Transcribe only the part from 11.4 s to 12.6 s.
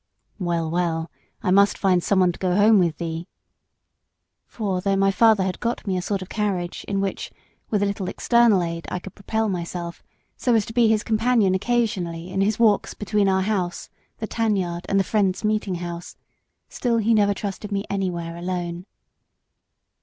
occasionally in his